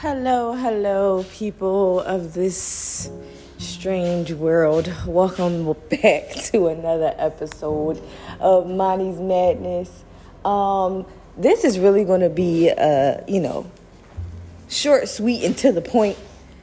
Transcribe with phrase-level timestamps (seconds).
[0.00, 3.10] Hello, hello, people of this
[3.58, 4.94] strange world.
[5.04, 8.00] Welcome back to another episode
[8.38, 10.04] of Monty's Madness.
[10.44, 11.04] Um,
[11.36, 13.68] this is really going to be a, you know,
[14.68, 16.16] short, sweet, and to the point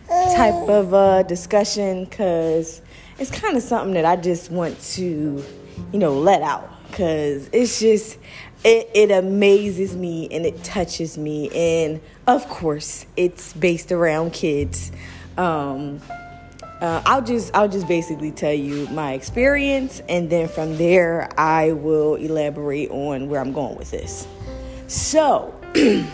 [0.08, 2.82] type of uh, discussion because
[3.20, 5.44] it's kind of something that I just want to,
[5.92, 8.18] you know, let out because it's just
[8.64, 11.50] it, it amazes me and it touches me.
[11.54, 14.92] And of course it's based around kids.
[15.38, 16.02] Um,
[16.82, 21.72] uh, I'll just I'll just basically tell you my experience and then from there I
[21.72, 24.28] will elaborate on where I'm going with this.
[24.88, 25.54] So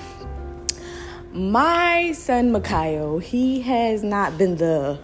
[1.34, 5.00] my son Makayo, he has not been the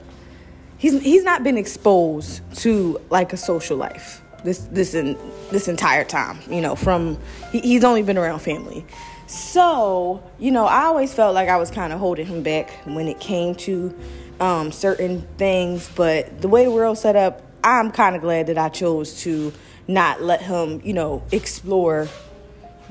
[0.78, 5.18] he's he's not been exposed to like a social life this this in
[5.52, 7.18] this entire time you know from
[7.52, 8.86] he, he's only been around family.
[9.28, 13.10] So you know i always felt like i was kind of holding him back when
[13.10, 13.94] it came to
[14.40, 18.58] um, certain things but the way the world set up i'm kind of glad that
[18.58, 19.52] i chose to
[19.88, 22.08] not let him you know explore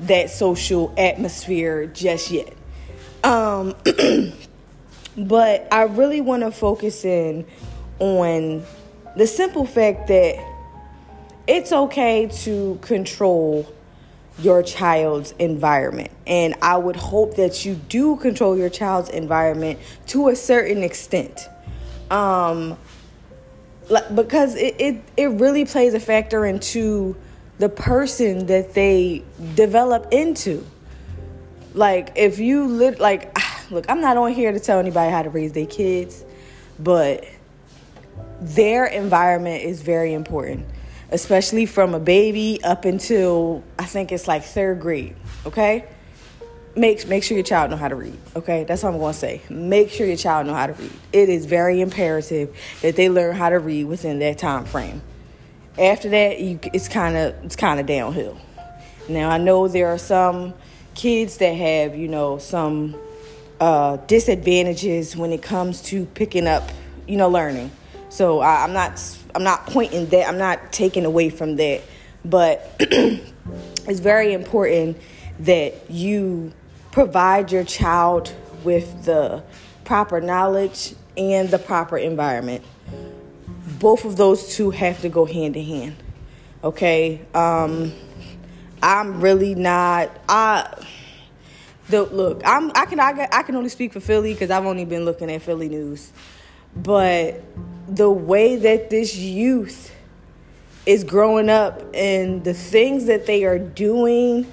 [0.01, 2.53] that social atmosphere just yet.
[3.23, 3.75] Um,
[5.17, 7.43] but i really want to focus in
[7.97, 8.63] on
[9.15, 10.35] the simple fact that
[11.47, 13.73] it's okay to control
[14.39, 16.11] your child's environment.
[16.27, 21.47] And I would hope that you do control your child's environment to a certain extent.
[22.11, 22.77] Um,
[24.13, 27.15] because it, it, it really plays a factor into
[27.57, 29.23] the person that they
[29.55, 30.65] develop into.
[31.73, 33.35] Like, if you lit, like,
[33.71, 36.23] look, I'm not on here to tell anybody how to raise their kids,
[36.77, 37.25] but
[38.39, 40.67] their environment is very important
[41.11, 45.15] especially from a baby up until I think it's like third grade.
[45.45, 45.85] Okay,
[46.75, 48.17] make make sure your child know how to read.
[48.35, 49.41] Okay, that's what I'm to say.
[49.49, 50.91] Make sure your child know how to read.
[51.13, 55.01] It is very imperative that they learn how to read within that time frame.
[55.77, 58.37] After that, you, it's kind of it's kind of downhill.
[59.09, 60.53] Now I know there are some
[60.95, 62.95] kids that have you know some
[63.59, 66.69] uh, disadvantages when it comes to picking up
[67.07, 67.71] you know learning.
[68.09, 68.99] So I, I'm not
[69.37, 71.83] I'm not pointing that, I'm not taking away from that,
[72.25, 74.97] but it's very important
[75.41, 76.53] that you
[76.91, 78.33] provide your child
[78.63, 79.43] with the
[79.85, 82.65] proper knowledge and the proper environment.
[83.79, 85.95] Both of those two have to go hand in hand.
[86.63, 87.21] Okay?
[87.35, 87.93] Um
[88.81, 90.83] I'm really not I
[91.89, 94.85] the, look, I'm I can I, I can only speak for Philly cuz I've only
[94.85, 96.11] been looking at Philly news.
[96.83, 97.43] But
[97.87, 99.93] the way that this youth
[100.85, 104.51] is growing up and the things that they are doing,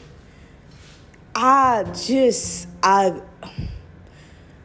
[1.34, 3.20] I just, I,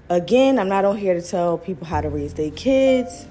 [0.09, 3.25] again, I'm not on here to tell people how to raise their kids.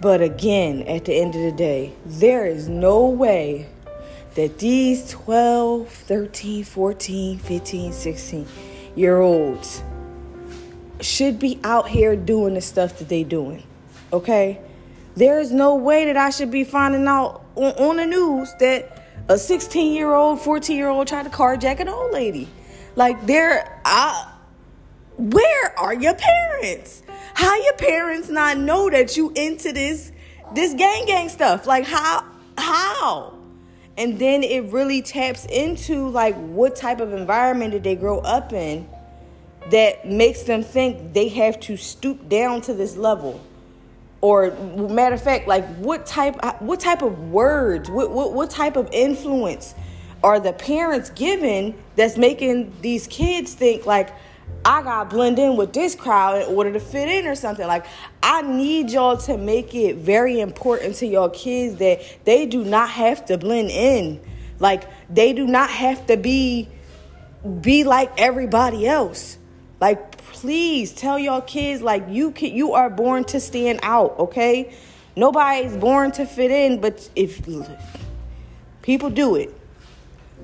[0.00, 3.68] But again, at the end of the day, there is no way
[4.34, 8.46] that these 12, 13, 14, 15, 16
[8.94, 9.82] year olds
[11.00, 13.62] should be out here doing the stuff that they doing.
[14.12, 14.60] Okay?
[15.14, 19.38] There's no way that I should be finding out on, on the news that a
[19.38, 22.48] 16 year old, 14 year old tried to carjack an old lady.
[22.94, 24.32] Like, there, I,
[25.16, 27.02] where are your parents?
[27.34, 30.12] How your parents not know that you into this,
[30.54, 31.66] this gang gang stuff?
[31.66, 32.24] Like, how,
[32.56, 33.34] how?
[33.98, 38.52] And then it really taps into like what type of environment did they grow up
[38.52, 38.88] in
[39.70, 43.40] that makes them think they have to stoop down to this level
[44.20, 48.76] or matter of fact like what type what type of words what, what, what type
[48.76, 49.74] of influence
[50.24, 54.10] are the parents giving that's making these kids think like
[54.64, 57.66] I gotta blend in with this crowd in order to fit in or something.
[57.66, 57.86] Like,
[58.22, 62.88] I need y'all to make it very important to your kids that they do not
[62.90, 64.20] have to blend in.
[64.58, 66.68] Like, they do not have to be
[67.60, 69.38] be like everybody else.
[69.80, 74.74] Like, please tell your kids like you can you are born to stand out, okay?
[75.14, 77.42] Nobody's born to fit in, but if
[78.82, 79.54] people do it.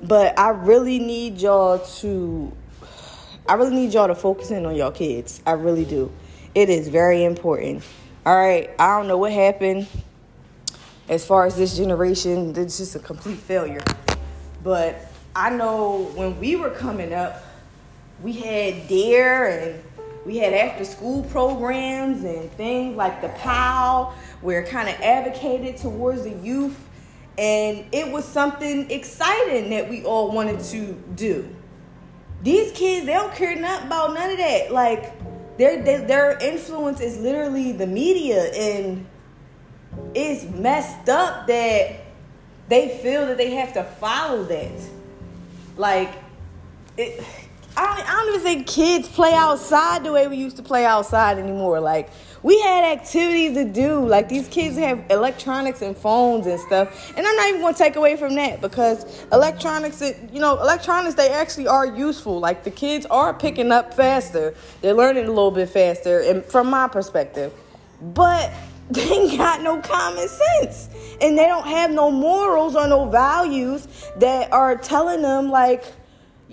[0.03, 2.51] But I really need y'all to
[3.47, 5.41] I really need y'all to focus in on your kids.
[5.45, 6.11] I really do.
[6.55, 7.83] It is very important.
[8.25, 9.87] All right, I don't know what happened
[11.09, 12.53] as far as this generation.
[12.55, 13.81] It's just a complete failure.
[14.63, 17.43] But I know when we were coming up,
[18.23, 19.83] we had DARE and
[20.25, 26.23] we had after school programs and things like the POW where kind of advocated towards
[26.23, 26.79] the youth.
[27.37, 31.53] And it was something exciting that we all wanted to do.
[32.41, 34.71] These kids, they don't care nothing about none of that.
[34.71, 35.13] Like,
[35.57, 39.05] their their, their influence is literally the media and
[40.15, 42.05] it's messed up that
[42.69, 44.81] they feel that they have to follow that.
[45.77, 46.11] Like
[46.97, 47.23] it
[47.75, 50.85] I don't, I don't even think kids play outside the way we used to play
[50.85, 51.79] outside anymore.
[51.79, 52.09] Like
[52.43, 54.05] we had activities to do.
[54.05, 57.13] Like these kids have electronics and phones and stuff.
[57.17, 61.15] And I'm not even going to take away from that because electronics, you know, electronics
[61.15, 62.39] they actually are useful.
[62.39, 64.53] Like the kids are picking up faster.
[64.81, 67.53] They're learning a little bit faster, and from my perspective,
[68.01, 68.51] but
[68.91, 70.89] they ain't got no common sense
[71.21, 73.87] and they don't have no morals or no values
[74.17, 75.85] that are telling them like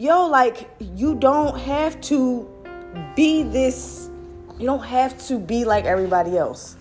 [0.00, 2.48] yo, like, you don't have to
[3.14, 4.08] be this,
[4.58, 6.76] you don't have to be like everybody else.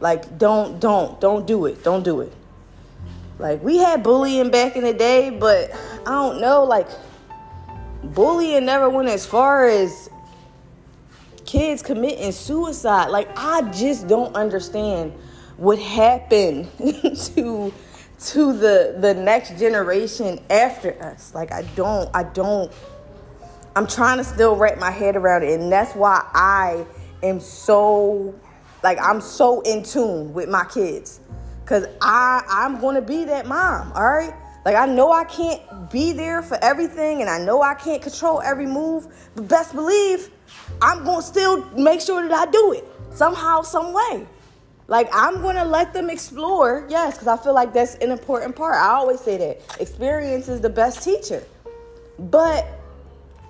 [0.00, 1.84] Like, don't, don't, don't do it.
[1.84, 2.32] Don't do it.
[3.38, 5.70] Like, we had bullying back in the day, but
[6.04, 6.88] I don't know, like,
[8.02, 10.10] bullying never went as far as
[11.46, 13.10] kids committing suicide.
[13.10, 15.12] Like, I just don't understand
[15.58, 16.68] what happened
[17.34, 17.72] to
[18.20, 21.34] to the the next generation after us.
[21.34, 22.72] Like I don't I don't
[23.76, 26.84] I'm trying to still wrap my head around it and that's why I
[27.22, 28.34] am so
[28.82, 31.20] like I'm so in tune with my kids
[31.64, 34.34] cuz I I'm going to be that mom, all right?
[34.64, 38.40] Like I know I can't be there for everything and I know I can't control
[38.40, 39.06] every move,
[39.36, 40.30] but best believe
[40.82, 44.26] I'm going to still make sure that I do it somehow some way.
[44.88, 48.74] Like I'm gonna let them explore, yes, because I feel like that's an important part.
[48.74, 51.44] I always say that experience is the best teacher.
[52.18, 52.66] But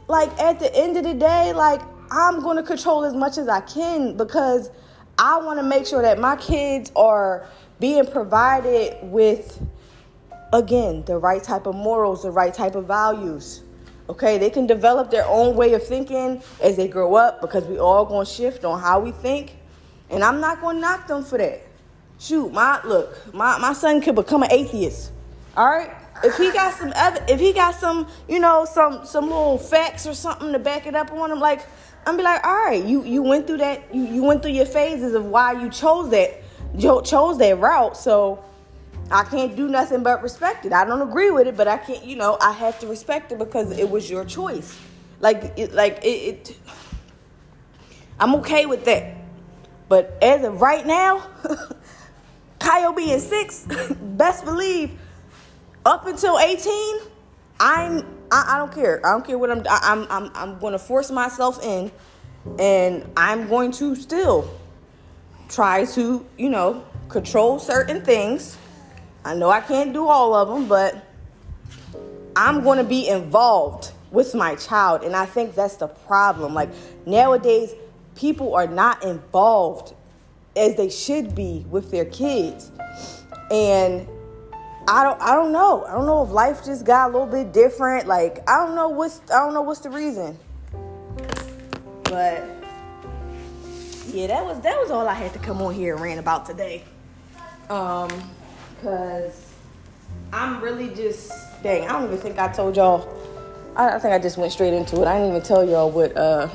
[0.08, 1.80] like at the end of the day, like
[2.10, 4.70] I'm gonna control as much as I can because
[5.16, 7.46] I want to make sure that my kids are
[7.78, 9.64] being provided with
[10.52, 13.62] again the right type of morals, the right type of values.
[14.08, 17.78] Okay, they can develop their own way of thinking as they grow up because we
[17.78, 19.57] all gonna shift on how we think
[20.10, 21.62] and I'm not gonna knock them for that.
[22.18, 25.12] Shoot, my look, my, my son could become an atheist.
[25.56, 25.90] All right?
[26.24, 26.92] If he got some
[27.28, 30.94] if he got some, you know, some some little facts or something to back it
[30.94, 31.60] up on him, like
[32.06, 34.66] I'm be like, all right, you you went through that, you, you went through your
[34.66, 36.42] phases of why you chose that,
[36.74, 37.96] you chose that route.
[37.96, 38.42] So
[39.10, 40.72] I can't do nothing but respect it.
[40.72, 43.38] I don't agree with it, but I can't, you know, I have to respect it
[43.38, 44.76] because it was your choice.
[45.20, 46.08] Like it, like it,
[46.48, 46.56] it
[48.18, 49.17] I'm okay with that.
[49.88, 51.26] But as of right now,
[52.58, 53.66] Kyle being six,
[54.00, 54.98] best believe
[55.86, 57.00] up until 18,
[57.60, 59.04] I'm I, I, don't care.
[59.06, 61.90] I don't care what I'm I, I'm I'm I'm going to force myself in
[62.58, 64.50] and I'm going to still
[65.48, 68.58] try to, you know, control certain things.
[69.24, 71.04] I know I can't do all of them, but
[72.36, 76.54] I'm going to be involved with my child and I think that's the problem.
[76.54, 76.70] Like
[77.06, 77.74] nowadays
[78.18, 79.94] people are not involved
[80.56, 82.72] as they should be with their kids.
[83.50, 84.06] And
[84.88, 85.84] I don't I don't know.
[85.84, 88.08] I don't know if life just got a little bit different.
[88.08, 90.36] Like I don't know what's I don't know what's the reason.
[92.04, 92.44] But
[94.08, 96.44] yeah, that was that was all I had to come on here and rant about
[96.44, 96.82] today.
[97.70, 98.10] Um
[98.82, 99.52] cuz
[100.32, 101.30] I'm really just
[101.62, 103.14] dang, I don't even think I told y'all
[103.76, 105.06] I, I think I just went straight into it.
[105.06, 106.48] I didn't even tell y'all what uh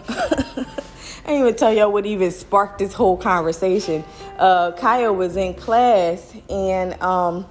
[1.23, 4.03] I didn't even tell y'all what even sparked this whole conversation.
[4.37, 7.45] Uh, Kyle was in class and um,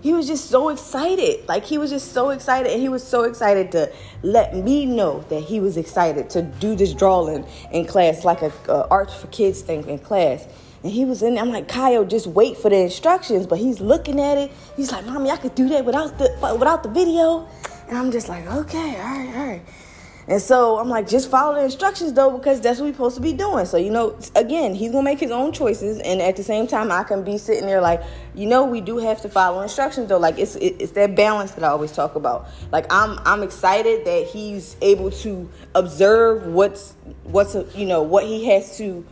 [0.00, 1.46] he was just so excited.
[1.46, 5.24] Like he was just so excited, and he was so excited to let me know
[5.28, 9.26] that he was excited to do this drawing in class, like a, a art for
[9.26, 10.46] kids thing in class.
[10.82, 11.34] And he was in.
[11.34, 11.44] there.
[11.44, 13.46] I'm like, Kyle, just wait for the instructions.
[13.46, 14.50] But he's looking at it.
[14.76, 17.46] He's like, Mommy, I could do that without the without the video.
[17.88, 19.62] And I'm just like, okay, all right, all right.
[20.30, 23.20] And so I'm like, just follow the instructions though, because that's what we're supposed to
[23.20, 23.66] be doing.
[23.66, 25.98] So, you know, again, he's gonna make his own choices.
[25.98, 28.00] And at the same time, I can be sitting there like,
[28.36, 30.18] you know, we do have to follow instructions though.
[30.20, 32.48] Like it's it's that balance that I always talk about.
[32.70, 36.94] Like I'm I'm excited that he's able to observe what's
[37.24, 39.04] what's you know what he has to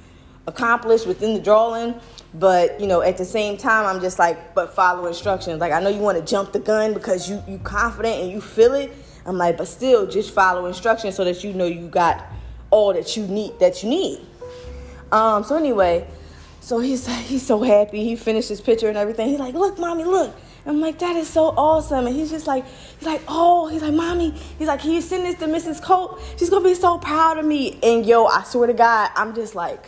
[0.46, 2.00] accomplish within the drawing.
[2.32, 5.60] But you know, at the same time, I'm just like, but follow instructions.
[5.60, 8.40] Like I know you want to jump the gun because you you confident and you
[8.40, 8.92] feel it
[9.28, 12.24] I'm like, but still, just follow instructions so that you know you got
[12.70, 13.58] all that you need.
[13.58, 14.20] That you need.
[15.12, 15.44] Um.
[15.44, 16.06] So anyway,
[16.60, 18.02] so he's he's so happy.
[18.04, 19.28] He finished his picture and everything.
[19.28, 20.34] He's like, look, mommy, look.
[20.64, 22.06] I'm like, that is so awesome.
[22.06, 22.64] And he's just like,
[22.98, 25.82] he's like, oh, he's like, mommy, he's like, can you send this to Mrs.
[25.82, 26.20] Cope?
[26.38, 27.78] She's gonna be so proud of me.
[27.82, 29.86] And yo, I swear to God, I'm just like,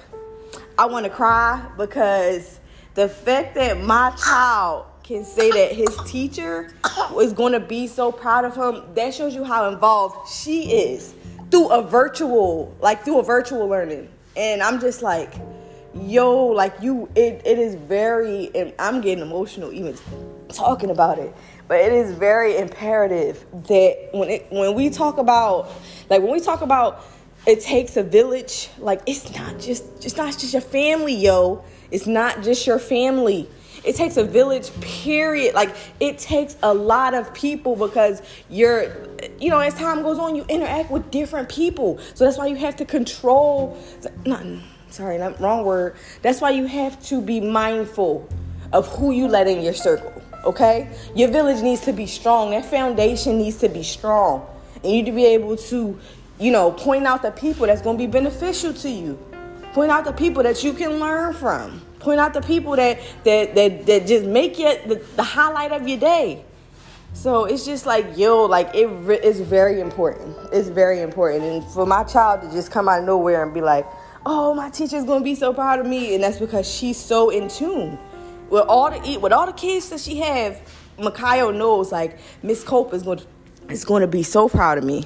[0.78, 2.60] I want to cry because
[2.94, 6.70] the fact that my child can say that his teacher
[7.18, 11.14] is going to be so proud of him, that shows you how involved she is
[11.50, 14.08] through a virtual, like through a virtual learning.
[14.36, 15.34] And I'm just like,
[15.94, 19.98] yo, like you, it, it is very, and I'm getting emotional even
[20.48, 21.34] talking about it.
[21.66, 25.70] But it is very imperative that when it when we talk about
[26.08, 27.04] like when we talk about
[27.46, 31.64] it takes a village, like it's not just it's not just your family, yo.
[31.92, 33.48] It's not just your family.
[33.84, 35.54] It takes a village, period.
[35.54, 39.06] Like it takes a lot of people because you're,
[39.38, 41.98] you know, as time goes on, you interact with different people.
[42.14, 43.78] So that's why you have to control.
[44.26, 44.44] Not,
[44.90, 45.96] sorry, not wrong word.
[46.22, 48.28] That's why you have to be mindful
[48.72, 50.12] of who you let in your circle.
[50.44, 52.50] Okay, your village needs to be strong.
[52.52, 54.46] That foundation needs to be strong,
[54.76, 55.98] and you need to be able to,
[56.38, 59.18] you know, point out the people that's going to be beneficial to you.
[59.74, 61.82] Point out the people that you can learn from.
[62.00, 65.86] Point out the people that that that, that just make it the, the highlight of
[65.86, 66.42] your day.
[67.12, 68.88] So it's just like yo, like it
[69.22, 70.34] is very important.
[70.50, 73.60] It's very important, and for my child to just come out of nowhere and be
[73.60, 73.86] like,
[74.24, 77.48] "Oh, my teacher's gonna be so proud of me," and that's because she's so in
[77.48, 77.98] tune
[78.48, 80.60] with all the with all the kids that she have.
[80.98, 83.26] Makayo knows like Miss Cope is going to
[83.68, 85.04] is going to be so proud of me.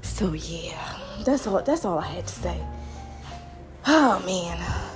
[0.00, 1.62] So yeah, that's all.
[1.62, 2.60] That's all I had to say.
[3.86, 4.87] Oh man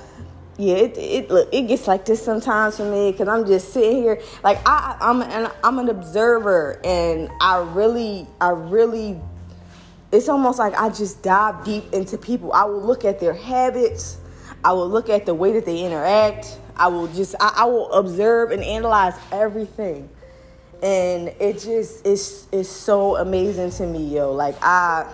[0.57, 3.97] yeah, it, it look it gets like this sometimes for me because I'm just sitting
[3.97, 9.19] here like I I'm an I'm an observer and I really I really
[10.11, 12.53] it's almost like I just dive deep into people.
[12.53, 14.17] I will look at their habits.
[14.63, 16.59] I will look at the way that they interact.
[16.77, 20.07] I will just I, I will observe and analyze everything,
[20.83, 24.31] and it just it's it's so amazing to me, yo.
[24.31, 25.11] Like I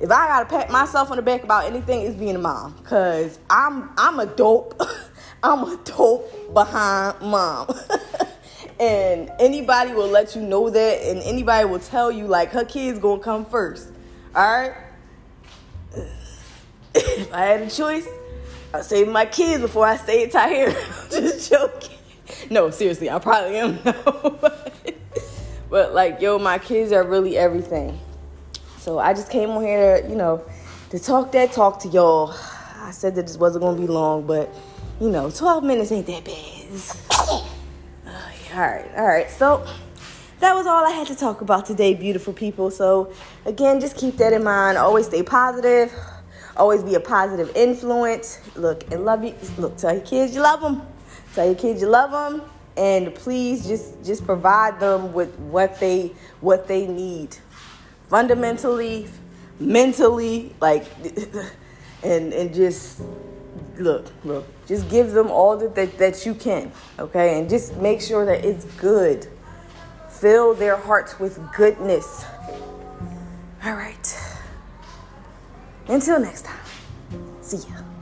[0.00, 2.74] if I gotta pat myself on the back about anything, it's being a mom.
[2.84, 4.80] Cause I'm I'm a dope.
[5.42, 7.68] I'm a dope behind mom.
[8.80, 12.98] and anybody will let you know that, and anybody will tell you like her kid's
[12.98, 13.88] gonna come first.
[14.34, 14.72] Alright?
[16.94, 18.08] if I had a choice,
[18.72, 20.70] I'd save my kids before I stay at Tahir.
[21.10, 21.98] Just joking.
[22.50, 23.78] No, seriously, I probably am.
[25.70, 28.00] but like, yo, my kids are really everything.
[28.84, 30.44] So I just came on here to, you know,
[30.90, 32.34] to talk that talk to y'all.
[32.82, 34.54] I said that this wasn't gonna be long, but
[35.00, 37.16] you know, 12 minutes ain't that bad.
[37.18, 37.48] all
[38.54, 39.30] right, all right.
[39.30, 39.66] So
[40.40, 42.70] that was all I had to talk about today, beautiful people.
[42.70, 43.10] So
[43.46, 44.76] again, just keep that in mind.
[44.76, 45.90] Always stay positive.
[46.54, 48.38] Always be a positive influence.
[48.54, 49.34] Look and love you.
[49.56, 50.82] Look, tell your kids you love them.
[51.34, 56.12] Tell your kids you love them, and please just just provide them with what they
[56.42, 57.38] what they need
[58.14, 59.08] fundamentally,
[59.58, 60.86] mentally, like,
[62.04, 63.02] and and just
[63.76, 68.00] look, look, just give them all that, that that you can, okay, and just make
[68.00, 69.26] sure that it's good.
[70.08, 72.24] Fill their hearts with goodness.
[73.64, 74.08] All right.
[75.88, 76.66] Until next time.
[77.42, 77.93] See ya.